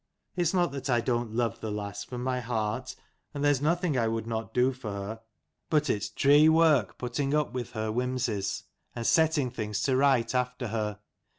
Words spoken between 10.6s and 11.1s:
her.